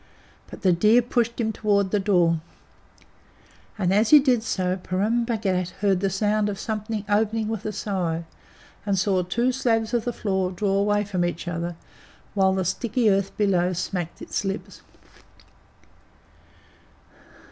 [0.49, 2.41] But the deer pushed him toward the door,
[3.77, 7.71] and as he did so Purun Bhagat heard the sound of something opening with a
[7.71, 8.23] sigh,
[8.83, 11.75] and saw two slabs of the floor draw away from each other,
[12.33, 14.81] while the sticky earth below smacked its lips.